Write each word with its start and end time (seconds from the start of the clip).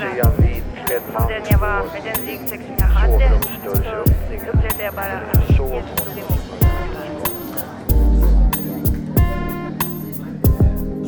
reagera 0.00 0.30
på 1.12 1.28
den 1.28 1.42
jag 1.50 1.58
var, 1.58 1.82
med 1.92 2.02
den 2.04 2.26
ryggsäck 2.26 2.60
som 2.60 2.74
jag 2.78 2.86
hade. 2.86 3.40
Så 3.64 3.70
upplevde 3.70 4.84
jag 4.84 4.94
bara 4.94 5.04
att 5.04 5.50
Jesus 5.50 5.58
tog 5.58 6.18
emot 6.18 6.50
mig. 6.60 7.10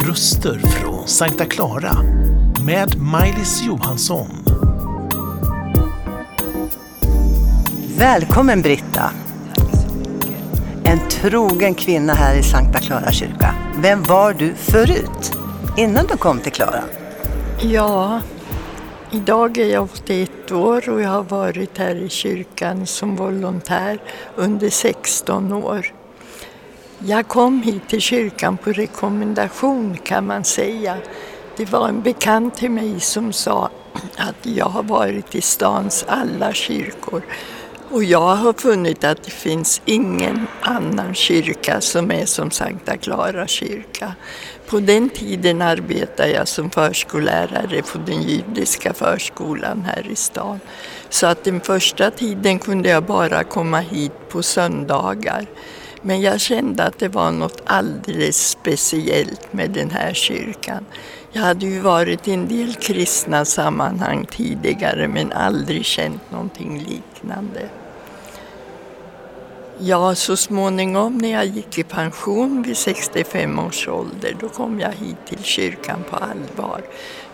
Röster 0.08 0.58
från 0.58 1.08
Sankta 1.08 1.44
Clara 1.44 1.96
med 2.66 2.98
Maj-Lis 2.98 3.62
Johansson. 3.62 4.28
Välkommen 7.98 8.62
Britta! 8.62 9.10
En 10.84 10.98
trogen 11.08 11.74
kvinna 11.74 12.12
här 12.12 12.34
i 12.34 12.42
Sankta 12.42 12.78
Clara 12.78 13.12
kyrka. 13.12 13.54
Vem 13.78 14.02
var 14.02 14.32
du 14.32 14.54
förut? 14.54 15.32
Innan 15.76 16.06
du 16.06 16.16
kom 16.16 16.40
till 16.40 16.52
Klara? 16.52 16.82
Ja, 17.60 18.20
idag 19.12 19.58
är 19.58 19.66
jag 19.66 19.82
81 19.82 20.52
år 20.52 20.88
och 20.88 21.00
jag 21.00 21.08
har 21.08 21.22
varit 21.22 21.78
här 21.78 21.94
i 21.94 22.08
kyrkan 22.08 22.86
som 22.86 23.16
volontär 23.16 23.98
under 24.36 24.70
16 24.70 25.52
år. 25.52 25.94
Jag 26.98 27.28
kom 27.28 27.62
hit 27.62 27.88
till 27.88 28.00
kyrkan 28.00 28.56
på 28.56 28.72
rekommendation 28.72 29.96
kan 29.96 30.26
man 30.26 30.44
säga. 30.44 30.96
Det 31.56 31.72
var 31.72 31.88
en 31.88 32.02
bekant 32.02 32.56
till 32.56 32.70
mig 32.70 33.00
som 33.00 33.32
sa 33.32 33.70
att 34.16 34.46
jag 34.46 34.66
har 34.66 34.82
varit 34.82 35.34
i 35.34 35.40
stans 35.40 36.04
alla 36.08 36.52
kyrkor 36.52 37.22
och 37.90 38.04
jag 38.04 38.36
har 38.36 38.52
funnit 38.52 39.04
att 39.04 39.22
det 39.22 39.30
finns 39.30 39.82
ingen 39.84 40.46
annan 40.60 41.14
kyrka 41.14 41.80
som 41.80 42.10
är 42.10 42.26
som 42.26 42.50
Sankta 42.50 42.96
Clara 42.96 43.46
kyrka. 43.46 44.14
På 44.66 44.80
den 44.80 45.10
tiden 45.10 45.62
arbetade 45.62 46.30
jag 46.30 46.48
som 46.48 46.70
förskollärare 46.70 47.82
på 47.82 47.98
den 47.98 48.22
judiska 48.22 48.94
förskolan 48.94 49.82
här 49.82 50.06
i 50.10 50.16
stan. 50.16 50.60
Så 51.08 51.26
att 51.26 51.44
den 51.44 51.60
första 51.60 52.10
tiden 52.10 52.58
kunde 52.58 52.88
jag 52.88 53.04
bara 53.04 53.44
komma 53.44 53.80
hit 53.80 54.12
på 54.28 54.42
söndagar. 54.42 55.46
Men 56.02 56.20
jag 56.20 56.40
kände 56.40 56.84
att 56.84 56.98
det 56.98 57.08
var 57.08 57.30
något 57.30 57.62
alldeles 57.64 58.48
speciellt 58.48 59.52
med 59.52 59.70
den 59.70 59.90
här 59.90 60.12
kyrkan. 60.14 60.84
Jag 61.32 61.42
hade 61.42 61.66
ju 61.66 61.80
varit 61.80 62.28
i 62.28 62.32
en 62.32 62.48
del 62.48 62.74
kristna 62.74 63.44
sammanhang 63.44 64.26
tidigare 64.30 65.08
men 65.08 65.32
aldrig 65.32 65.84
känt 65.84 66.30
någonting 66.30 66.78
liknande. 66.78 67.79
Ja, 69.82 70.14
så 70.14 70.36
småningom 70.36 71.18
när 71.18 71.32
jag 71.32 71.46
gick 71.46 71.78
i 71.78 71.82
pension 71.82 72.62
vid 72.62 72.76
65 72.76 73.58
års 73.58 73.88
ålder 73.88 74.36
då 74.40 74.48
kom 74.48 74.80
jag 74.80 74.92
hit 74.92 75.16
till 75.28 75.42
kyrkan 75.42 76.04
på 76.10 76.16
allvar. 76.16 76.82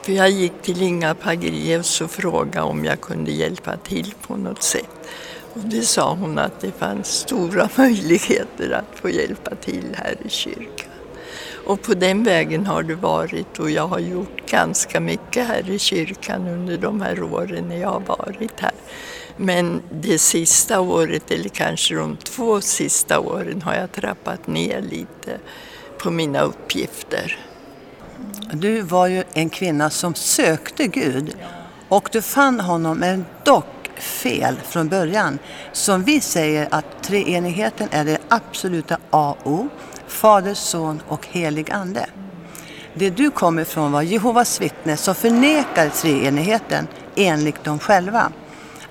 För 0.02 0.12
jag 0.12 0.30
gick 0.30 0.62
till 0.62 0.83
Inga 0.83 1.14
Pagreus 1.14 2.00
och 2.00 2.11
frågade 2.11 2.67
om 2.67 2.84
jag 2.84 3.00
kunde 3.00 3.33
hjälpa 3.33 3.77
till 3.77 4.14
på 4.27 4.36
något 4.36 4.62
sätt. 4.62 5.08
Och 5.55 5.61
det 5.61 5.83
sa 5.83 6.14
hon 6.14 6.39
att 6.39 6.61
det 6.61 6.72
fanns 6.72 7.06
stora 7.06 7.69
möjligheter 7.77 8.70
att 8.70 8.98
få 9.00 9.11
hjälpa 9.11 9.55
till 9.55 9.86
här 9.94 10.17
i 10.24 10.28
kyrkan. 10.28 10.92
Och 11.67 11.83
på 11.83 11.94
den 11.94 12.24
vägen 12.24 12.67
har 12.67 12.83
det 12.83 12.94
varit 12.94 13.58
och 13.58 13.70
jag 13.70 13.86
har 13.86 13.98
gjort 13.98 14.50
ganska 14.50 15.00
mycket 15.00 15.47
här 15.47 15.70
i 15.70 15.78
kyrkan 15.78 16.48
under 16.48 16.78
de 16.78 17.00
här 17.00 17.22
åren 17.22 17.69
när 17.69 17.77
jag 17.77 17.89
har 17.89 18.00
varit 18.00 18.61
här. 18.61 18.74
Men 19.37 19.83
det 19.91 20.19
sista 20.19 20.81
året, 20.81 21.31
eller 21.31 21.48
kanske 21.48 21.95
de 21.95 22.17
två 22.17 22.61
sista 22.61 23.20
åren, 23.20 23.62
har 23.62 23.75
jag 23.75 23.92
trappat 23.92 24.47
ner 24.47 24.83
lite 24.83 25.39
på 25.98 26.11
mina 26.11 26.41
uppgifter. 26.41 27.39
Du 28.53 28.81
var 28.81 29.07
ju 29.07 29.25
en 29.33 29.51
kvinna 29.51 29.91
som 29.91 30.14
sökte 30.14 30.87
Gud 30.87 31.37
och 31.89 32.09
du 32.12 32.23
fann 32.23 32.61
honom 32.61 32.98
men 32.98 33.25
dock 33.45 33.67
fel 33.98 34.57
från 34.69 34.89
början. 34.89 35.39
Som 35.73 36.03
vi 36.03 36.20
säger 36.20 36.69
att 36.70 37.03
treenigheten 37.03 37.89
är 37.91 38.05
det 38.05 38.18
absoluta 38.29 38.98
A 39.11 39.36
och 39.42 39.53
O. 39.53 39.68
Fader, 40.07 40.55
Son 40.55 41.03
och 41.08 41.27
Helig 41.27 41.70
Ande. 41.70 42.07
Det 42.95 43.11
du 43.11 43.30
kom 43.30 43.58
ifrån 43.58 43.92
var 43.92 44.03
Jehovas 44.03 44.61
vittne 44.61 44.97
som 44.97 45.14
förnekar 45.14 45.89
treenigheten 45.89 46.86
enligt 47.17 47.64
dem 47.64 47.79
själva. 47.79 48.33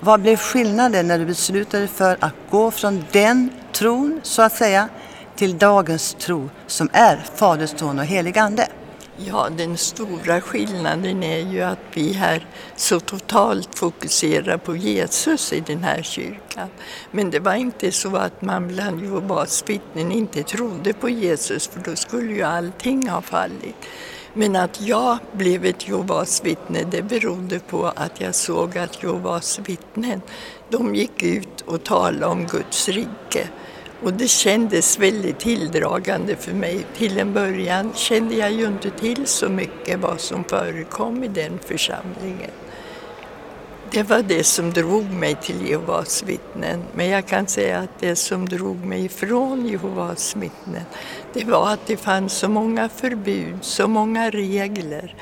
Vad 0.00 0.20
blev 0.20 0.36
skillnaden 0.36 1.08
när 1.08 1.18
du 1.18 1.26
beslutade 1.26 1.78
dig 1.78 1.88
för 1.88 2.16
att 2.20 2.34
gå 2.50 2.70
från 2.70 3.04
den 3.12 3.50
tron, 3.72 4.20
så 4.22 4.42
att 4.42 4.56
säga, 4.56 4.88
till 5.36 5.58
dagens 5.58 6.16
tro 6.20 6.50
som 6.66 6.88
är 6.92 7.26
Faderns 7.34 7.78
Son 7.78 7.98
och 7.98 8.04
Helig 8.04 8.38
Ande? 8.38 8.68
Ja, 9.16 9.48
den 9.56 9.76
stora 9.76 10.40
skillnaden 10.40 11.22
är 11.22 11.38
ju 11.38 11.62
att 11.62 11.78
vi 11.94 12.12
här 12.12 12.46
så 12.76 13.00
totalt 13.00 13.78
fokuserar 13.78 14.58
på 14.58 14.76
Jesus 14.76 15.52
i 15.52 15.60
den 15.60 15.84
här 15.84 16.02
kyrkan. 16.02 16.68
Men 17.10 17.30
det 17.30 17.40
var 17.40 17.54
inte 17.54 17.92
så 17.92 18.16
att 18.16 18.42
man 18.42 18.68
bland 18.68 19.02
Jehovas 19.02 19.64
vittnen 19.66 20.12
inte 20.12 20.42
trodde 20.42 20.92
på 20.92 21.08
Jesus, 21.08 21.68
för 21.68 21.80
då 21.80 21.96
skulle 21.96 22.32
ju 22.32 22.42
allting 22.42 23.08
ha 23.08 23.22
fallit. 23.22 23.76
Men 24.38 24.56
att 24.56 24.80
jag 24.80 25.18
blev 25.32 25.64
ett 25.64 25.88
Jehovas 25.88 26.44
vittne 26.44 26.84
det 26.90 27.02
berodde 27.02 27.58
på 27.58 27.86
att 27.96 28.20
jag 28.20 28.34
såg 28.34 28.78
att 28.78 29.02
Jehovas 29.02 29.60
vittnen 29.64 30.20
de 30.70 30.94
gick 30.94 31.22
ut 31.22 31.60
och 31.60 31.84
talade 31.84 32.26
om 32.26 32.46
Guds 32.46 32.88
rike. 32.88 33.48
Och 34.02 34.12
det 34.12 34.28
kändes 34.28 34.98
väldigt 34.98 35.38
tilldragande 35.38 36.36
för 36.36 36.52
mig. 36.52 36.86
Till 36.96 37.18
en 37.18 37.32
början 37.32 37.92
kände 37.94 38.34
jag 38.34 38.52
ju 38.52 38.66
inte 38.66 38.90
till 38.90 39.26
så 39.26 39.48
mycket 39.48 40.00
vad 40.00 40.20
som 40.20 40.44
förekom 40.44 41.24
i 41.24 41.28
den 41.28 41.58
församlingen. 41.58 42.50
Det 43.90 44.02
var 44.02 44.22
det 44.22 44.44
som 44.44 44.72
drog 44.72 45.10
mig 45.10 45.36
till 45.42 45.68
Jehovas 45.68 46.22
vittnen. 46.22 46.82
Men 46.94 47.08
jag 47.08 47.26
kan 47.26 47.46
säga 47.46 47.78
att 47.78 48.00
det 48.00 48.16
som 48.16 48.48
drog 48.48 48.76
mig 48.84 49.04
ifrån 49.04 49.66
Jehovas 49.66 50.36
vittnen, 50.36 50.82
det 51.32 51.44
var 51.44 51.72
att 51.72 51.86
det 51.86 51.96
fanns 51.96 52.32
så 52.32 52.48
många 52.48 52.88
förbud, 52.88 53.58
så 53.60 53.88
många 53.88 54.30
regler. 54.30 55.14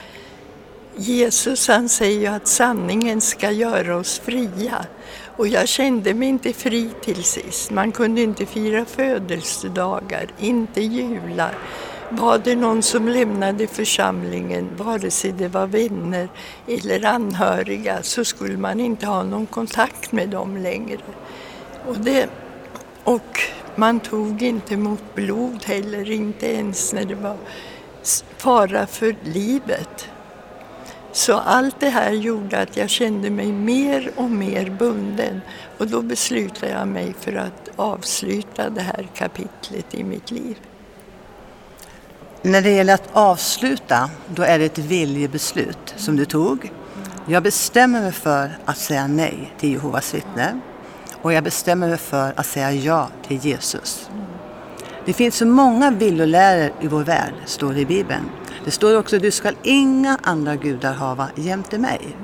Jesus 0.97 1.69
han 1.69 1.89
säger 1.89 2.21
ju 2.21 2.27
att 2.27 2.49
sanningen 2.49 3.21
ska 3.21 3.51
göra 3.51 3.97
oss 3.97 4.19
fria. 4.19 4.87
Och 5.37 5.49
jag 5.49 5.69
kände 5.69 6.15
mig 6.15 6.29
inte 6.29 6.53
fri 6.53 6.91
till 7.03 7.25
sist. 7.25 7.71
Man 7.71 7.93
kunde 7.93 8.23
inte 8.23 8.47
fira 8.47 8.85
födelsedagar, 8.85 10.27
inte 10.39 10.81
jular. 10.81 11.55
Var 12.17 12.39
det 12.39 12.57
någon 12.57 12.83
som 12.83 13.09
lämnade 13.09 13.67
församlingen, 13.67 14.71
vare 14.77 15.11
sig 15.11 15.33
det 15.33 15.49
var 15.49 15.67
vänner 15.67 16.29
eller 16.69 17.05
anhöriga, 17.05 18.03
så 18.03 18.25
skulle 18.25 18.59
man 18.59 18.81
inte 18.81 19.07
ha 19.07 19.23
någon 19.23 19.47
kontakt 19.47 20.13
med 20.13 20.29
dem 20.29 20.57
längre. 20.57 21.01
Och, 21.87 21.97
det, 21.99 22.29
och 23.05 23.41
man 23.77 24.01
tog 24.01 24.43
inte 24.43 24.75
emot 24.75 25.15
blod 25.15 25.65
heller, 25.65 26.11
inte 26.11 26.47
ens 26.47 26.93
när 26.93 27.05
det 27.05 27.15
var 27.15 27.37
fara 28.37 28.87
för 28.87 29.17
livet. 29.23 30.09
Så 31.13 31.35
allt 31.35 31.81
det 31.81 31.89
här 31.89 32.13
gjorde 32.13 32.61
att 32.61 32.77
jag 32.77 32.91
kände 32.91 33.31
mig 33.31 33.53
mer 33.53 34.11
och 34.17 34.31
mer 34.31 34.71
bunden 34.71 35.41
och 35.79 35.87
då 35.87 36.03
beslutade 36.03 36.73
jag 36.73 36.89
mig 36.89 37.15
för 37.21 37.35
att 37.35 37.71
avsluta 37.77 38.71
det 38.71 38.81
här 38.81 39.09
kapitlet 39.15 39.95
i 39.95 40.05
mitt 40.05 40.31
liv. 40.31 40.57
När 42.47 42.62
det 42.62 42.71
gäller 42.71 42.94
att 42.94 43.09
avsluta, 43.12 44.10
då 44.34 44.43
är 44.43 44.59
det 44.59 44.65
ett 44.65 44.78
viljebeslut 44.78 45.94
som 45.97 46.16
du 46.16 46.25
tog. 46.25 46.72
Jag 47.27 47.43
bestämmer 47.43 48.00
mig 48.00 48.12
för 48.12 48.59
att 48.65 48.78
säga 48.78 49.06
nej 49.06 49.55
till 49.59 49.72
Jehovas 49.72 50.15
vittne 50.15 50.60
och 51.22 51.32
jag 51.32 51.44
bestämmer 51.44 51.88
mig 51.88 51.99
för 51.99 52.32
att 52.37 52.47
säga 52.47 52.72
ja 52.72 53.09
till 53.28 53.37
Jesus. 53.37 54.10
Det 55.05 55.12
finns 55.12 55.37
så 55.37 55.47
många 55.47 55.91
villoläror 55.91 56.72
i 56.81 56.87
vår 56.87 57.03
värld, 57.05 57.34
står 57.47 57.72
det 57.72 57.81
i 57.81 57.87
Bibeln. 57.87 58.31
Det 58.65 58.71
står 58.71 58.99
också 58.99 59.19
du 59.19 59.31
skall 59.31 59.56
inga 59.62 60.19
andra 60.22 60.56
gudar 60.56 60.93
hava 60.93 61.29
jämte 61.37 61.79
mig. 61.79 62.17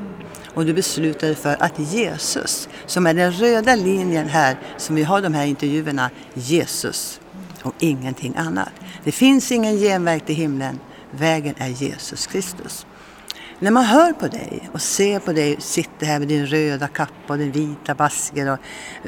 Och 0.54 0.66
du 0.66 0.72
beslutar 0.72 1.26
dig 1.26 1.36
för 1.36 1.56
att 1.60 1.78
Jesus, 1.78 2.68
som 2.86 3.06
är 3.06 3.14
den 3.14 3.32
röda 3.32 3.74
linjen 3.74 4.28
här, 4.28 4.56
som 4.76 4.96
vi 4.96 5.02
har 5.02 5.20
de 5.20 5.34
här 5.34 5.44
intervjuerna, 5.46 6.10
Jesus 6.34 7.20
och 7.62 7.74
ingenting 7.78 8.36
annat. 8.36 8.72
Det 9.04 9.12
finns 9.12 9.52
ingen 9.52 9.76
genväg 9.76 10.26
till 10.26 10.34
himlen. 10.34 10.80
Vägen 11.10 11.54
är 11.58 11.68
Jesus 11.68 12.26
Kristus. 12.26 12.86
När 13.58 13.70
man 13.70 13.84
hör 13.84 14.12
på 14.12 14.28
dig 14.28 14.70
och 14.72 14.82
ser 14.82 15.18
på 15.18 15.32
dig 15.32 15.56
sitta 15.60 16.06
här 16.06 16.18
med 16.18 16.28
din 16.28 16.46
röda 16.46 16.88
kappa 16.88 17.32
och 17.32 17.38
din 17.38 17.52
vita 17.52 17.94
basker 17.94 18.52
och 18.52 18.58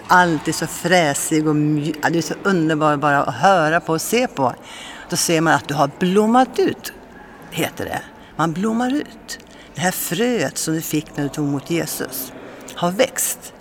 alltid 0.07 0.55
så 0.55 0.67
fräsig 0.67 1.49
och 1.49 1.57
mjuk. 1.57 1.97
Du 2.11 2.19
är 2.19 2.23
så 2.23 2.35
underbar 2.43 2.97
bara 2.97 3.23
att 3.23 3.35
höra 3.35 3.81
på 3.81 3.93
och 3.93 4.01
se 4.01 4.27
på. 4.27 4.55
Då 5.11 5.17
ser 5.17 5.41
man 5.41 5.55
att 5.55 5.69
du 5.69 5.75
har 5.75 5.91
blommat 5.99 6.59
ut, 6.59 6.93
heter 7.51 7.85
det. 7.85 8.03
Man 8.37 8.53
blommar 8.53 8.95
ut. 8.95 9.39
Det 9.75 9.81
här 9.81 9.91
fröet 9.91 10.59
som 10.59 10.75
du 10.75 10.81
fick 10.81 11.17
när 11.17 11.25
du 11.25 11.29
tog 11.29 11.49
emot 11.49 11.71
Jesus 11.71 12.33
har 12.75 12.91
växt 12.91 13.53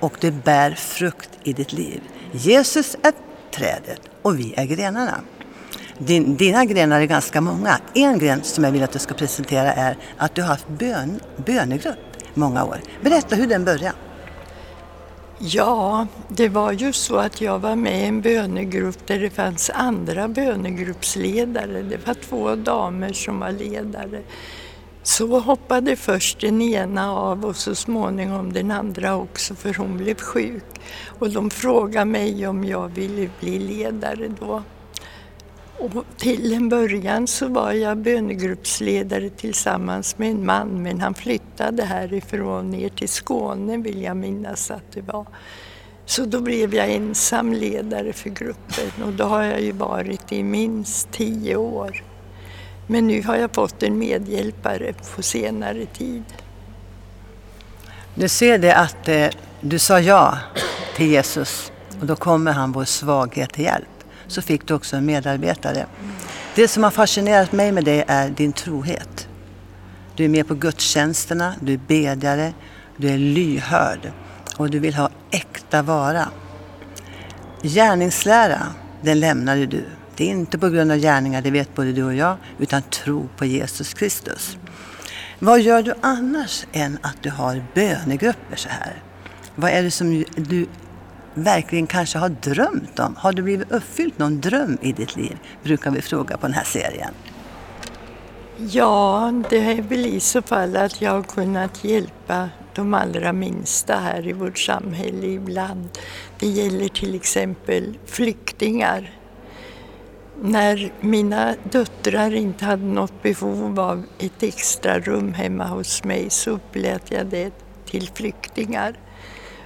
och 0.00 0.16
det 0.20 0.30
bär 0.30 0.70
frukt 0.70 1.30
i 1.42 1.52
ditt 1.52 1.72
liv. 1.72 2.02
Jesus 2.32 2.96
är 3.02 3.12
trädet 3.50 4.00
och 4.28 4.38
vi 4.38 4.54
är 4.56 4.64
grenarna. 4.64 5.20
Din, 5.98 6.36
dina 6.36 6.64
grenar 6.64 7.00
är 7.00 7.04
ganska 7.04 7.40
många. 7.40 7.80
En 7.94 8.18
gren 8.18 8.42
som 8.42 8.64
jag 8.64 8.70
vill 8.70 8.82
att 8.82 8.92
du 8.92 8.98
ska 8.98 9.14
presentera 9.14 9.72
är 9.72 9.96
att 10.16 10.34
du 10.34 10.42
har 10.42 10.48
haft 10.48 10.68
bön, 10.68 11.20
bönegrupp 11.46 11.98
många 12.34 12.64
år. 12.64 12.80
Berätta 13.02 13.36
hur 13.36 13.46
den 13.46 13.64
började. 13.64 13.92
Ja, 15.38 16.06
det 16.28 16.48
var 16.48 16.72
ju 16.72 16.92
så 16.92 17.16
att 17.16 17.40
jag 17.40 17.58
var 17.58 17.76
med 17.76 18.02
i 18.02 18.06
en 18.06 18.20
bönegrupp 18.20 19.06
där 19.06 19.18
det 19.18 19.30
fanns 19.30 19.70
andra 19.74 20.28
bönegruppsledare. 20.28 21.82
Det 21.82 22.06
var 22.06 22.14
två 22.14 22.54
damer 22.54 23.12
som 23.12 23.38
var 23.38 23.52
ledare. 23.52 24.22
Så 25.02 25.38
hoppade 25.38 25.96
först 25.96 26.40
den 26.40 26.62
ena 26.62 27.12
av 27.12 27.44
och 27.44 27.56
så 27.56 27.74
småningom 27.74 28.52
den 28.52 28.70
andra 28.70 29.16
också 29.16 29.54
för 29.54 29.74
hon 29.74 29.96
blev 29.96 30.14
sjuk. 30.14 30.64
Och 31.18 31.30
de 31.30 31.50
frågade 31.50 32.04
mig 32.04 32.46
om 32.46 32.64
jag 32.64 32.88
ville 32.88 33.30
bli 33.40 33.58
ledare 33.58 34.28
då. 34.40 34.62
Och 35.78 36.04
till 36.16 36.52
en 36.52 36.68
början 36.68 37.26
så 37.26 37.48
var 37.48 37.72
jag 37.72 37.98
bönegruppsledare 37.98 39.30
tillsammans 39.30 40.18
med 40.18 40.30
en 40.30 40.46
man 40.46 40.82
men 40.82 41.00
han 41.00 41.14
flyttade 41.14 41.84
härifrån 41.84 42.70
ner 42.70 42.88
till 42.88 43.08
Skåne 43.08 43.76
vill 43.76 44.02
jag 44.02 44.16
minnas 44.16 44.70
att 44.70 44.92
det 44.92 45.00
var. 45.00 45.26
Så 46.04 46.24
då 46.24 46.40
blev 46.40 46.74
jag 46.74 46.90
ensam 46.90 47.52
ledare 47.52 48.12
för 48.12 48.30
gruppen 48.30 49.02
och 49.04 49.12
då 49.12 49.24
har 49.24 49.42
jag 49.42 49.60
ju 49.60 49.72
varit 49.72 50.32
i 50.32 50.42
minst 50.42 51.10
tio 51.10 51.56
år. 51.56 52.02
Men 52.90 53.06
nu 53.06 53.22
har 53.22 53.36
jag 53.36 53.54
fått 53.54 53.82
en 53.82 53.98
medhjälpare 53.98 54.94
på 55.14 55.22
senare 55.22 55.86
tid. 55.86 56.24
Du 58.14 58.28
ser 58.28 58.58
det 58.58 58.76
att 58.76 59.08
eh, 59.08 59.28
du 59.60 59.78
sa 59.78 60.00
ja 60.00 60.38
till 60.96 61.06
Jesus 61.06 61.72
och 62.00 62.06
då 62.06 62.16
kommer 62.16 62.52
han 62.52 62.72
vår 62.72 62.84
svaghet 62.84 63.52
till 63.52 63.64
hjälp. 63.64 64.04
Så 64.26 64.42
fick 64.42 64.68
du 64.68 64.74
också 64.74 64.96
en 64.96 65.06
medarbetare. 65.06 65.86
Det 66.54 66.68
som 66.68 66.82
har 66.82 66.90
fascinerat 66.90 67.52
mig 67.52 67.72
med 67.72 67.84
dig 67.84 68.04
är 68.06 68.28
din 68.30 68.52
trohet. 68.52 69.28
Du 70.16 70.24
är 70.24 70.28
med 70.28 70.48
på 70.48 70.54
gudstjänsterna, 70.54 71.54
du 71.60 71.72
är 71.72 71.80
bedjare, 71.86 72.52
du 72.96 73.10
är 73.10 73.18
lyhörd 73.18 74.12
och 74.56 74.70
du 74.70 74.78
vill 74.78 74.94
ha 74.94 75.10
äkta 75.30 75.82
vara. 75.82 76.28
Gärningslära, 77.62 78.66
den 79.02 79.20
lämnade 79.20 79.66
du. 79.66 79.84
Det 80.18 80.24
är 80.24 80.30
inte 80.30 80.58
på 80.58 80.68
grund 80.68 80.92
av 80.92 80.98
gärningar, 80.98 81.42
det 81.42 81.50
vet 81.50 81.74
både 81.74 81.92
du 81.92 82.04
och 82.04 82.14
jag, 82.14 82.36
utan 82.58 82.82
tro 82.82 83.28
på 83.36 83.44
Jesus 83.44 83.94
Kristus. 83.94 84.56
Vad 85.38 85.60
gör 85.60 85.82
du 85.82 85.94
annars 86.00 86.66
än 86.72 86.98
att 87.02 87.22
du 87.22 87.30
har 87.30 87.64
bönegrupper 87.74 88.56
så 88.56 88.68
här? 88.68 89.02
Vad 89.54 89.70
är 89.70 89.82
det 89.82 89.90
som 89.90 90.24
du 90.36 90.66
verkligen 91.34 91.86
kanske 91.86 92.18
har 92.18 92.28
drömt 92.28 92.98
om? 92.98 93.16
Har 93.16 93.32
du 93.32 93.42
blivit 93.42 93.72
uppfyllt 93.72 94.18
någon 94.18 94.40
dröm 94.40 94.78
i 94.82 94.92
ditt 94.92 95.16
liv? 95.16 95.38
Brukar 95.62 95.90
vi 95.90 96.02
fråga 96.02 96.36
på 96.36 96.46
den 96.46 96.54
här 96.54 96.64
serien. 96.64 97.12
Ja, 98.56 99.32
det 99.50 99.58
är 99.58 99.82
väl 99.82 100.06
i 100.06 100.20
så 100.20 100.42
fall 100.42 100.76
att 100.76 101.00
jag 101.00 101.10
har 101.10 101.22
kunnat 101.22 101.84
hjälpa 101.84 102.48
de 102.74 102.94
allra 102.94 103.32
minsta 103.32 103.96
här 103.96 104.28
i 104.28 104.32
vårt 104.32 104.58
samhälle 104.58 105.26
ibland. 105.26 105.88
Det 106.38 106.46
gäller 106.46 106.88
till 106.88 107.14
exempel 107.14 107.98
flyktingar 108.06 109.17
när 110.42 110.92
mina 111.00 111.54
döttrar 111.70 112.34
inte 112.34 112.64
hade 112.64 112.84
något 112.84 113.22
behov 113.22 113.80
av 113.80 114.04
ett 114.18 114.42
extra 114.42 114.98
rum 114.98 115.34
hemma 115.34 115.66
hos 115.66 116.04
mig 116.04 116.30
så 116.30 116.50
upplät 116.50 117.02
jag 117.10 117.26
det 117.26 117.52
till 117.84 118.10
flyktingar. 118.14 118.94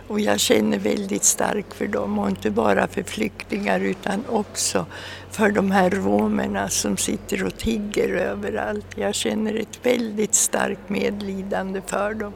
Och 0.08 0.20
jag 0.20 0.40
känner 0.40 0.78
väldigt 0.78 1.24
starkt 1.24 1.74
för 1.74 1.86
dem 1.86 2.18
och 2.18 2.28
inte 2.28 2.50
bara 2.50 2.88
för 2.88 3.02
flyktingar 3.02 3.80
utan 3.80 4.24
också 4.28 4.86
för 5.30 5.50
de 5.50 5.70
här 5.70 5.90
romerna 5.90 6.68
som 6.68 6.96
sitter 6.96 7.44
och 7.44 7.56
tigger 7.56 8.08
överallt. 8.08 8.86
Jag 8.94 9.14
känner 9.14 9.54
ett 9.54 9.86
väldigt 9.86 10.34
starkt 10.34 10.88
medlidande 10.88 11.82
för 11.86 12.14
dem. 12.14 12.32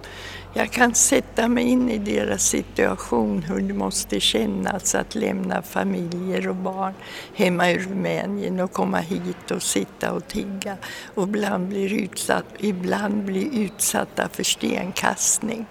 Jag 0.59 0.71
kan 0.71 0.95
sätta 0.95 1.49
mig 1.49 1.65
in 1.65 1.91
i 1.91 1.99
deras 1.99 2.43
situation, 2.43 3.43
hur 3.43 3.61
det 3.61 3.75
måste 3.75 4.21
kännas 4.21 4.95
att 4.95 5.15
lämna 5.15 5.63
familjer 5.63 6.49
och 6.49 6.57
barn 6.57 6.95
hemma 7.35 7.71
i 7.71 7.79
Rumänien 7.79 8.61
och 8.61 8.73
komma 8.73 8.99
hit 8.99 9.51
och 9.51 9.63
sitta 9.63 10.13
och 10.13 10.29
tigga 10.29 10.77
och 11.15 11.23
ibland 11.23 11.69
bli 11.69 12.03
utsatt, 12.05 12.45
ibland 12.59 13.25
bli 13.25 13.65
utsatta 13.65 14.29
för 14.29 14.43
stenkastning. 14.43 15.67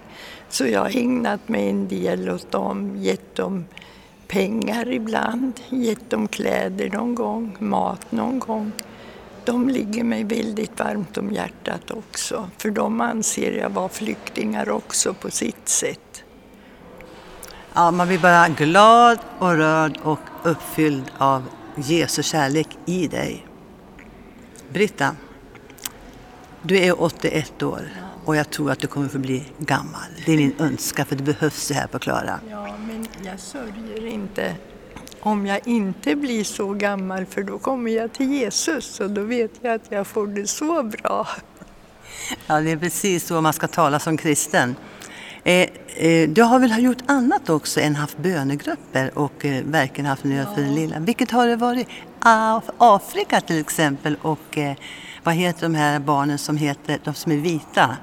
Så 0.48 0.66
jag 0.66 0.80
har 0.80 0.96
ägnat 0.96 1.48
mig 1.48 1.70
en 1.70 1.88
del 1.88 2.30
åt 2.30 2.50
dem, 2.50 2.96
gett 2.96 3.34
dem 3.34 3.64
pengar 4.28 4.92
ibland, 4.92 5.60
gett 5.68 6.10
dem 6.10 6.28
kläder 6.28 6.90
någon 6.90 7.14
gång, 7.14 7.56
mat 7.60 8.12
någon 8.12 8.38
gång 8.38 8.72
de 9.46 9.68
ligger 9.68 10.04
mig 10.04 10.24
väldigt 10.24 10.78
varmt 10.78 11.18
om 11.18 11.32
hjärtat 11.32 11.90
också. 11.90 12.50
För 12.58 12.70
de 12.70 13.00
anser 13.00 13.52
jag 13.52 13.70
vara 13.70 13.88
flyktingar 13.88 14.70
också 14.70 15.14
på 15.14 15.30
sitt 15.30 15.68
sätt. 15.68 16.24
Ja, 17.74 17.90
man 17.90 18.08
blir 18.08 18.18
bara 18.18 18.48
glad 18.48 19.18
och 19.38 19.56
rörd 19.56 19.98
och 20.02 20.20
uppfylld 20.42 21.04
av 21.18 21.42
Jesu 21.76 22.22
kärlek 22.22 22.68
i 22.86 23.08
dig. 23.08 23.46
Britta, 24.72 25.16
du 26.62 26.78
är 26.78 27.02
81 27.02 27.62
år 27.62 27.88
och 28.24 28.36
jag 28.36 28.50
tror 28.50 28.70
att 28.70 28.80
du 28.80 28.86
kommer 28.86 29.06
att 29.06 29.12
bli 29.12 29.44
gammal. 29.58 30.10
Det 30.26 30.32
är 30.32 30.36
min 30.36 30.54
önskan 30.58 31.06
för 31.06 31.16
det 31.16 31.22
behövs 31.22 31.68
det 31.68 31.74
här 31.74 31.86
på 31.86 31.98
Klara. 31.98 32.40
Ja, 32.50 32.74
men 32.86 33.06
jag 33.24 33.40
sörjer 33.40 34.06
inte 34.06 34.54
om 35.26 35.46
jag 35.46 35.68
inte 35.68 36.16
blir 36.16 36.44
så 36.44 36.72
gammal 36.72 37.26
för 37.26 37.42
då 37.42 37.58
kommer 37.58 37.90
jag 37.90 38.12
till 38.12 38.32
Jesus 38.32 39.00
och 39.00 39.10
då 39.10 39.22
vet 39.22 39.50
jag 39.60 39.74
att 39.74 39.86
jag 39.88 40.06
får 40.06 40.26
det 40.26 40.46
så 40.46 40.82
bra. 40.82 41.28
Ja, 42.46 42.60
det 42.60 42.70
är 42.70 42.76
precis 42.76 43.26
så 43.26 43.40
man 43.40 43.52
ska 43.52 43.68
tala 43.68 43.98
som 43.98 44.16
kristen. 44.16 44.76
Eh, 45.44 45.68
eh, 45.86 46.28
du 46.28 46.42
har 46.42 46.58
väl 46.58 46.82
gjort 46.82 47.02
annat 47.06 47.48
också 47.50 47.80
än 47.80 47.96
haft 47.96 48.18
bönegrupper 48.18 49.18
och 49.18 49.44
eh, 49.44 49.64
verkligen 49.64 50.06
haft 50.06 50.24
nöd 50.24 50.46
för 50.54 50.62
den 50.62 50.74
lilla. 50.74 50.98
Vilket 50.98 51.30
har 51.30 51.46
det 51.46 51.56
varit? 51.56 51.88
Afrika 52.78 53.40
till 53.40 53.60
exempel 53.60 54.16
och 54.22 54.58
eh, 54.58 54.76
vad 55.22 55.34
heter 55.34 55.62
de 55.62 55.74
här 55.74 55.98
barnen 55.98 56.38
som 56.38 56.56
heter, 56.56 57.00
de 57.04 57.14
som 57.14 57.32
är 57.32 57.36
vita? 57.36 57.96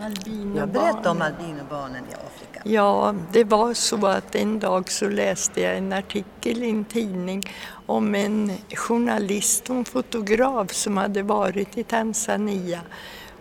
Albinobarnen. 0.00 0.56
Jag 0.56 1.06
om 1.06 1.22
albinobarnen 1.22 2.04
i 2.10 2.14
Afrika. 2.14 2.51
Ja, 2.64 3.14
det 3.32 3.44
var 3.44 3.74
så 3.74 4.06
att 4.06 4.34
en 4.34 4.58
dag 4.58 4.90
så 4.90 5.08
läste 5.08 5.60
jag 5.60 5.76
en 5.76 5.92
artikel 5.92 6.62
i 6.62 6.70
en 6.70 6.84
tidning 6.84 7.42
om 7.86 8.14
en 8.14 8.52
journalist 8.74 9.70
och 9.70 9.76
en 9.76 9.84
fotograf 9.84 10.72
som 10.72 10.96
hade 10.96 11.22
varit 11.22 11.78
i 11.78 11.84
Tanzania 11.84 12.80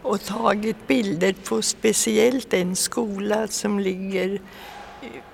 och 0.01 0.23
tagit 0.23 0.87
bilder 0.87 1.35
på 1.49 1.61
speciellt 1.61 2.53
en 2.53 2.75
skola 2.75 3.47
som 3.47 3.79
ligger 3.79 4.41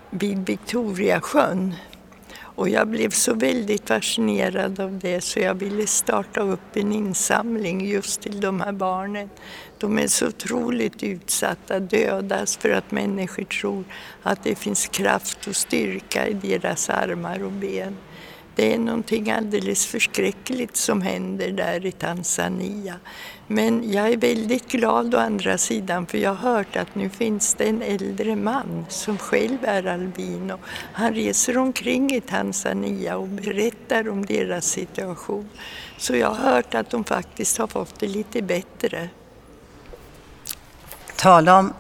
vid 0.10 0.46
Victoriasjön. 0.46 1.74
Och 2.58 2.70
jag 2.70 2.88
blev 2.88 3.10
så 3.10 3.34
väldigt 3.34 3.88
fascinerad 3.88 4.80
av 4.80 5.00
det 5.00 5.22
så 5.22 5.40
jag 5.40 5.56
ville 5.56 5.88
starta 5.88 6.42
upp 6.42 6.76
en 6.76 6.94
insamling 6.94 7.88
just 7.88 8.22
till 8.22 8.42
de 8.42 8.62
här 8.62 8.72
barnen. 8.72 9.30
De 9.78 10.00
är 10.00 10.08
så 10.08 10.28
otroligt 10.28 11.04
utsatta, 11.04 11.80
dödas 11.80 12.58
för 12.58 12.70
att 12.70 12.92
människor 12.92 13.44
tror 13.44 13.84
att 14.24 14.44
det 14.44 14.56
finns 14.56 14.88
kraft 14.88 15.48
och 15.48 15.56
styrka 15.56 16.28
i 16.28 16.34
deras 16.34 16.90
armar 16.90 17.44
och 17.44 17.52
ben. 17.52 17.98
Det 18.58 18.74
är 18.74 18.80
någonting 18.80 19.32
alldeles 19.32 19.86
förskräckligt 19.86 20.78
som 20.78 21.02
händer 21.02 21.52
där 21.52 21.86
i 21.86 21.92
Tanzania. 21.92 22.96
Men 23.48 23.92
jag 23.92 24.12
är 24.12 24.18
väldigt 24.18 24.72
glad 24.72 25.16
å 25.16 25.18
andra 25.18 25.58
sidan 25.58 26.06
för 26.06 26.18
jag 26.18 26.34
har 26.34 26.54
hört 26.54 26.76
att 26.76 26.96
nu 26.96 27.10
finns 27.10 27.54
det 27.54 27.66
en 27.66 27.82
äldre 27.82 28.36
man 28.36 28.86
som 28.90 29.18
själv 29.18 29.58
är 29.62 29.86
albino. 29.86 30.60
Han 30.94 31.14
reser 31.14 31.58
omkring 31.58 32.12
i 32.16 32.22
Tanzania 32.22 33.18
och 33.18 33.28
berättar 33.28 34.10
om 34.10 34.26
deras 34.26 34.66
situation. 34.66 35.50
Så 35.98 36.16
jag 36.16 36.28
har 36.28 36.52
hört 36.52 36.76
att 36.76 36.90
de 36.90 37.04
faktiskt 37.04 37.58
har 37.58 37.68
fått 37.68 38.00
det 38.00 38.08
lite 38.08 38.42
bättre. 38.42 39.10
Tala 41.16 41.60
om 41.60 41.74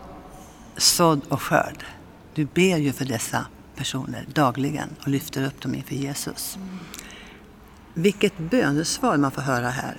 sådd 0.77 1.21
och 1.29 1.41
skörd. 1.41 1.85
Du 2.33 2.45
ber 2.45 2.77
ju 2.77 2.93
för 2.93 3.05
dessa 3.05 3.45
personer 3.77 4.25
dagligen 4.33 4.89
och 5.01 5.07
lyfter 5.07 5.45
upp 5.45 5.61
dem 5.61 5.75
inför 5.75 5.95
Jesus. 5.95 6.55
Mm. 6.55 6.79
Vilket 7.93 8.37
bönesvar 8.37 9.17
man 9.17 9.31
får 9.31 9.41
höra 9.41 9.69
här. 9.69 9.97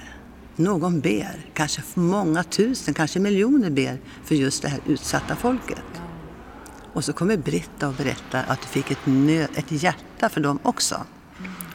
Någon 0.56 1.00
ber, 1.00 1.46
kanske 1.54 1.82
många 1.94 2.42
tusen, 2.42 2.94
kanske 2.94 3.20
miljoner 3.20 3.70
ber 3.70 3.98
för 4.24 4.34
just 4.34 4.62
det 4.62 4.68
här 4.68 4.80
utsatta 4.86 5.36
folket. 5.36 6.02
Och 6.92 7.04
så 7.04 7.12
kommer 7.12 7.36
Britta 7.36 7.88
och 7.88 7.94
berättar 7.94 8.44
att 8.48 8.60
du 8.62 8.68
fick 8.68 8.90
ett, 8.90 9.06
nö, 9.06 9.46
ett 9.54 9.72
hjärta 9.82 10.28
för 10.28 10.40
dem 10.40 10.58
också. 10.62 11.06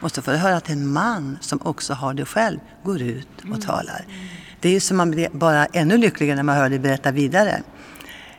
Och 0.00 0.10
så 0.12 0.22
får 0.22 0.32
du 0.32 0.38
höra 0.38 0.56
att 0.56 0.70
en 0.70 0.92
man 0.92 1.38
som 1.40 1.58
också 1.62 1.94
har 1.94 2.14
det 2.14 2.24
själv 2.24 2.58
går 2.84 3.02
ut 3.02 3.28
och 3.52 3.62
talar. 3.62 4.06
Det 4.60 4.68
är 4.68 4.72
ju 4.72 4.80
som 4.80 4.96
man 4.96 5.10
blir 5.10 5.28
bara 5.32 5.66
ännu 5.66 5.96
lyckligare 5.96 6.36
när 6.36 6.42
man 6.42 6.56
hör 6.56 6.68
dig 6.68 6.78
berätta 6.78 7.10
vidare. 7.10 7.62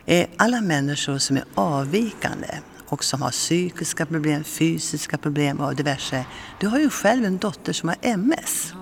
Eh, 0.06 0.26
alla 0.36 0.60
människor 0.60 1.18
som 1.18 1.36
är 1.36 1.44
avvikande 1.54 2.48
och 2.88 3.04
som 3.04 3.22
har 3.22 3.30
psykiska 3.30 4.06
problem, 4.06 4.44
fysiska 4.44 5.18
problem 5.18 5.60
och 5.60 5.74
diverse. 5.74 6.24
Du 6.60 6.66
har 6.66 6.78
ju 6.78 6.90
själv 6.90 7.24
en 7.24 7.38
dotter 7.38 7.72
som 7.72 7.88
har 7.88 7.98
MS. 8.02 8.72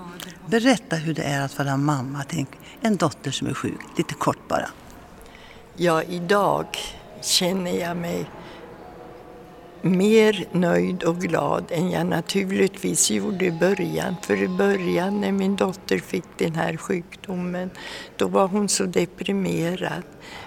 Berätta 0.47 0.97
hur 0.97 1.15
det 1.15 1.23
är 1.23 1.41
att 1.41 1.59
vara 1.59 1.77
mamma 1.77 2.23
till 2.23 2.47
en 2.81 2.97
dotter 2.97 3.31
som 3.31 3.47
är 3.47 3.55
sjuk, 3.55 3.81
lite 3.99 4.15
kort 4.15 4.49
bara. 4.49 4.69
Ja, 5.77 6.03
idag 6.03 6.67
känner 7.23 7.81
jag 7.81 7.97
mig 7.97 8.27
mer 9.85 10.45
nöjd 10.53 11.03
och 11.03 11.17
glad 11.17 11.65
än 11.71 11.91
jag 11.91 12.07
naturligtvis 12.07 13.11
gjorde 13.11 13.45
i 13.45 13.53
början. 13.53 14.17
För 14.23 14.43
i 14.43 14.49
början 14.49 15.21
när 15.21 15.33
min 15.33 15.57
dotter 15.57 15.99
fick 15.99 16.25
den 16.39 16.55
här 16.55 16.77
sjukdomen, 16.77 17.71
då 18.17 18.29
var 18.29 18.47
hon 18.47 18.69
så 18.69 18.85
deprimerad. 18.85 20.03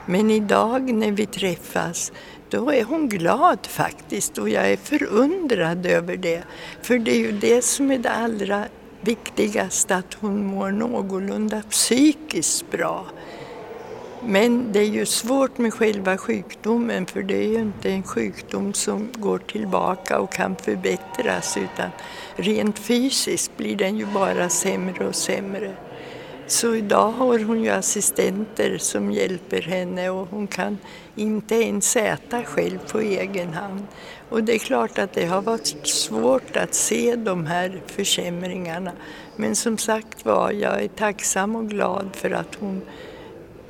Men 0.05 0.31
idag 0.31 0.93
när 0.93 1.11
vi 1.11 1.25
träffas, 1.25 2.11
då 2.49 2.71
är 2.71 2.83
hon 2.83 3.09
glad 3.09 3.59
faktiskt 3.67 4.37
och 4.37 4.49
jag 4.49 4.71
är 4.71 4.77
förundrad 4.77 5.85
över 5.85 6.17
det. 6.17 6.43
För 6.81 6.99
det 6.99 7.11
är 7.11 7.19
ju 7.19 7.31
det 7.31 7.63
som 7.63 7.91
är 7.91 7.97
det 7.97 8.11
allra 8.11 8.65
viktigaste, 9.01 9.95
att 9.95 10.13
hon 10.13 10.45
mår 10.45 10.71
någorlunda 10.71 11.61
psykiskt 11.69 12.71
bra. 12.71 13.05
Men 14.23 14.71
det 14.71 14.79
är 14.79 14.89
ju 14.89 15.05
svårt 15.05 15.57
med 15.57 15.73
själva 15.73 16.17
sjukdomen 16.17 17.05
för 17.05 17.23
det 17.23 17.37
är 17.37 17.47
ju 17.47 17.59
inte 17.59 17.89
en 17.89 18.03
sjukdom 18.03 18.73
som 18.73 19.09
går 19.13 19.37
tillbaka 19.37 20.19
och 20.19 20.31
kan 20.31 20.55
förbättras 20.55 21.57
utan 21.57 21.89
rent 22.35 22.79
fysiskt 22.79 23.57
blir 23.57 23.75
den 23.75 23.97
ju 23.97 24.05
bara 24.05 24.49
sämre 24.49 25.07
och 25.07 25.15
sämre. 25.15 25.75
Så 26.47 26.75
idag 26.75 27.11
har 27.11 27.39
hon 27.39 27.63
ju 27.63 27.69
assistenter 27.69 28.77
som 28.77 29.11
hjälper 29.11 29.61
henne 29.61 30.09
och 30.09 30.27
hon 30.29 30.47
kan 30.47 30.77
inte 31.15 31.55
ens 31.55 31.95
äta 31.95 32.43
själv 32.43 32.79
på 32.91 32.99
egen 32.99 33.53
hand. 33.53 33.87
Och 34.29 34.43
det 34.43 34.53
är 34.53 34.59
klart 34.59 34.99
att 34.99 35.13
det 35.13 35.25
har 35.25 35.41
varit 35.41 35.87
svårt 35.87 36.57
att 36.57 36.73
se 36.73 37.15
de 37.15 37.45
här 37.45 37.81
försämringarna. 37.85 38.91
Men 39.35 39.55
som 39.55 39.77
sagt 39.77 40.25
var, 40.25 40.51
jag 40.51 40.83
är 40.83 40.87
tacksam 40.87 41.55
och 41.55 41.69
glad 41.69 42.09
för 42.13 42.31
att 42.31 42.55
hon 42.59 42.81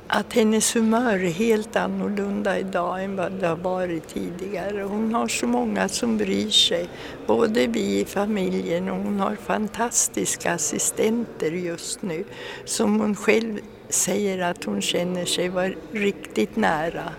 att 0.08 0.32
hennes 0.32 0.76
humör 0.76 1.24
är 1.24 1.30
helt 1.30 1.76
annorlunda 1.76 2.58
idag 2.58 3.04
än 3.04 3.16
vad 3.16 3.32
det 3.32 3.46
har 3.46 3.56
varit 3.56 4.08
tidigare. 4.08 4.82
Hon 4.82 5.14
har 5.14 5.28
så 5.28 5.46
många 5.46 5.88
som 5.88 6.18
bryr 6.18 6.50
sig, 6.50 6.88
både 7.26 7.66
vi 7.66 8.00
i 8.00 8.04
familjen 8.04 8.88
och 8.88 8.96
hon 8.96 9.20
har 9.20 9.36
fantastiska 9.36 10.52
assistenter 10.52 11.50
just 11.50 12.02
nu 12.02 12.24
som 12.64 13.00
hon 13.00 13.16
själv 13.16 13.58
säger 13.88 14.50
att 14.50 14.64
hon 14.64 14.82
känner 14.82 15.24
sig 15.24 15.48
vara 15.48 15.70
riktigt 15.92 16.56
nära. 16.56 17.12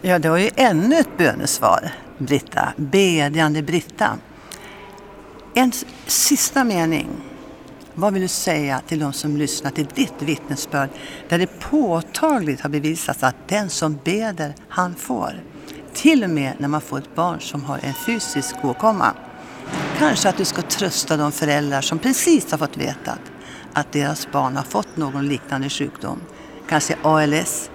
Ja, 0.00 0.18
det 0.18 0.28
var 0.28 0.38
ju 0.38 0.50
ännu 0.56 0.96
ett 0.96 1.18
bönesvar, 1.18 1.92
Britta. 2.18 2.72
Bedjande 2.76 3.62
Britta. 3.62 4.18
En 5.54 5.72
sista 6.06 6.64
mening 6.64 7.08
vad 7.94 8.12
vill 8.12 8.22
du 8.22 8.28
säga 8.28 8.80
till 8.86 8.98
de 8.98 9.12
som 9.12 9.36
lyssnar 9.36 9.70
till 9.70 9.86
ditt 9.94 10.22
vittnesbörd 10.22 10.88
där 11.28 11.38
det 11.38 11.60
påtagligt 11.60 12.60
har 12.60 12.70
bevisats 12.70 13.22
att 13.22 13.48
den 13.48 13.70
som 13.70 13.98
beder, 14.04 14.54
han 14.68 14.94
får. 14.94 15.42
Till 15.92 16.24
och 16.24 16.30
med 16.30 16.52
när 16.58 16.68
man 16.68 16.80
får 16.80 16.98
ett 16.98 17.14
barn 17.14 17.40
som 17.40 17.64
har 17.64 17.78
en 17.82 17.94
fysisk 17.94 18.54
åkomma. 18.62 19.14
Kanske 19.98 20.28
att 20.28 20.36
du 20.36 20.44
ska 20.44 20.62
trösta 20.62 21.16
de 21.16 21.32
föräldrar 21.32 21.80
som 21.80 21.98
precis 21.98 22.50
har 22.50 22.58
fått 22.58 22.76
veta 22.76 23.18
att 23.72 23.92
deras 23.92 24.30
barn 24.32 24.56
har 24.56 24.62
fått 24.62 24.96
någon 24.96 25.28
liknande 25.28 25.68
sjukdom. 25.68 26.20
Kanske 26.68 26.96
ALS, 27.02 27.70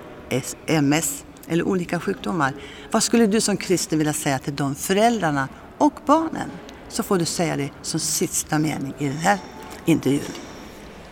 MS 0.65 1.23
eller 1.47 1.63
olika 1.63 1.99
sjukdomar. 1.99 2.53
Vad 2.91 3.03
skulle 3.03 3.27
du 3.27 3.41
som 3.41 3.57
kristen 3.57 3.97
vilja 3.97 4.13
säga 4.13 4.39
till 4.39 4.55
de 4.55 4.75
föräldrarna 4.75 5.47
och 5.77 5.93
barnen? 6.05 6.49
Så 6.89 7.03
får 7.03 7.17
du 7.17 7.25
säga 7.25 7.57
det 7.57 7.69
som 7.81 7.99
sista 7.99 8.59
mening 8.59 8.93
i 8.97 9.07
den 9.07 9.17
här 9.17 9.37
intervjun? 9.87 10.21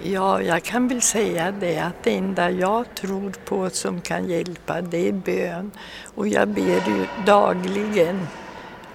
Ja, 0.04 0.42
jag 0.42 0.64
kan 0.64 0.88
väl 0.88 1.02
säga 1.02 1.52
det 1.52 1.80
att 1.80 2.04
det 2.04 2.18
enda 2.18 2.52
jag 2.52 2.86
tror 2.96 3.34
på 3.46 3.70
som 3.70 4.02
kan 4.02 4.30
hjälpa 4.30 4.82
det 4.82 5.08
är 5.08 5.14
bön. 5.14 5.72
Och 6.16 6.28
jag 6.28 6.48
ber 6.48 6.84
ju 6.88 7.06
dagligen 7.26 8.28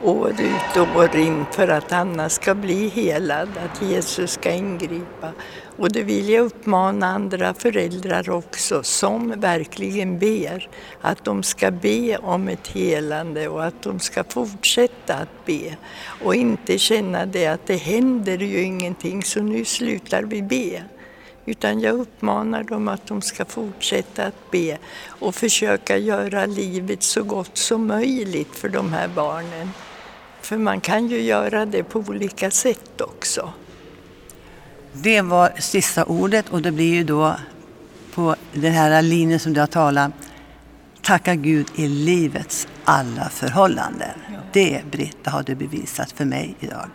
år 0.02 0.30
ut 0.30 0.76
och 0.76 0.96
år 0.96 1.16
in 1.16 1.44
för 1.52 1.68
att 1.68 1.92
Anna 1.92 2.28
ska 2.28 2.54
bli 2.54 2.88
helad, 2.88 3.48
att 3.64 3.82
Jesus 3.82 4.30
ska 4.30 4.50
ingripa. 4.50 5.32
Och 5.76 5.92
det 5.92 6.02
vill 6.02 6.28
jag 6.28 6.44
uppmana 6.44 7.06
andra 7.06 7.54
föräldrar 7.54 8.30
också 8.30 8.82
som 8.82 9.40
verkligen 9.40 10.18
ber, 10.18 10.68
att 11.00 11.24
de 11.24 11.42
ska 11.42 11.70
be 11.70 12.16
om 12.16 12.48
ett 12.48 12.68
helande 12.68 13.48
och 13.48 13.64
att 13.64 13.82
de 13.82 14.00
ska 14.00 14.24
fortsätta 14.24 15.14
att 15.14 15.46
be. 15.46 15.76
Och 16.24 16.34
inte 16.34 16.78
känna 16.78 17.26
det 17.26 17.46
att 17.46 17.66
det 17.66 17.76
händer 17.76 18.38
ju 18.38 18.62
ingenting 18.62 19.22
så 19.22 19.42
nu 19.42 19.64
slutar 19.64 20.22
vi 20.22 20.42
be. 20.42 20.82
Utan 21.46 21.80
jag 21.80 21.94
uppmanar 21.94 22.62
dem 22.62 22.88
att 22.88 23.06
de 23.06 23.22
ska 23.22 23.44
fortsätta 23.44 24.24
att 24.24 24.50
be 24.50 24.78
och 25.06 25.34
försöka 25.34 25.96
göra 25.96 26.46
livet 26.46 27.02
så 27.02 27.22
gott 27.22 27.56
som 27.56 27.86
möjligt 27.86 28.56
för 28.56 28.68
de 28.68 28.92
här 28.92 29.08
barnen. 29.08 29.70
För 30.42 30.56
man 30.56 30.80
kan 30.80 31.08
ju 31.08 31.20
göra 31.20 31.66
det 31.66 31.82
på 31.82 31.98
olika 31.98 32.50
sätt 32.50 33.00
också. 33.00 33.52
Det 34.92 35.20
var 35.20 35.52
sista 35.58 36.04
ordet 36.04 36.48
och 36.48 36.62
det 36.62 36.72
blir 36.72 36.94
ju 36.94 37.04
då 37.04 37.36
på 38.14 38.36
den 38.52 38.72
här 38.72 39.02
linjen 39.02 39.40
som 39.40 39.52
du 39.52 39.60
har 39.60 39.66
talat. 39.66 40.12
Tacka 41.02 41.34
Gud 41.34 41.66
i 41.74 41.88
livets 41.88 42.68
alla 42.84 43.28
förhållanden. 43.28 44.10
Det, 44.52 44.82
Britta, 44.90 45.30
har 45.30 45.42
du 45.42 45.54
bevisat 45.54 46.12
för 46.12 46.24
mig 46.24 46.56
idag. 46.60 46.90